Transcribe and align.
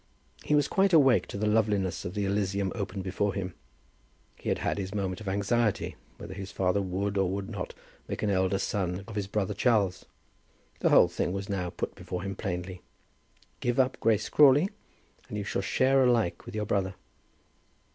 He 0.43 0.55
was 0.55 0.67
quite 0.67 0.93
awake 0.93 1.27
to 1.27 1.37
the 1.37 1.45
loveliness 1.45 2.05
of 2.05 2.15
the 2.15 2.25
elysium 2.25 2.71
opened 2.73 3.03
before 3.03 3.35
him. 3.35 3.53
He 4.35 4.49
had 4.49 4.57
had 4.57 4.79
his 4.79 4.95
moment 4.95 5.21
of 5.21 5.27
anxiety, 5.27 5.95
whether 6.17 6.33
his 6.33 6.51
father 6.51 6.81
would 6.81 7.19
or 7.19 7.29
would 7.29 7.51
not 7.51 7.75
make 8.07 8.23
an 8.23 8.31
elder 8.31 8.57
son 8.57 9.03
of 9.07 9.13
his 9.15 9.27
brother 9.27 9.53
Charles. 9.53 10.05
The 10.79 10.89
whole 10.89 11.07
thing 11.07 11.33
was 11.33 11.49
now 11.49 11.69
put 11.69 11.93
before 11.93 12.23
him 12.23 12.35
plainly. 12.35 12.81
Give 13.59 13.79
up 13.79 13.99
Grace 13.99 14.27
Crawley, 14.27 14.69
and 15.29 15.37
you 15.37 15.43
shall 15.43 15.61
share 15.61 16.03
alike 16.03 16.47
with 16.47 16.55
your 16.55 16.65
brother. 16.65 16.95